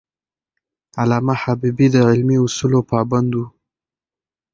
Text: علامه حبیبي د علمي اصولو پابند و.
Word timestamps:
علامه 1.01 1.33
حبیبي 1.43 1.87
د 1.91 1.95
علمي 2.09 2.37
اصولو 2.45 2.79
پابند 2.91 3.31
و. 3.37 3.43